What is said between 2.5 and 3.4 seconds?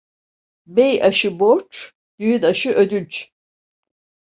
ödünç.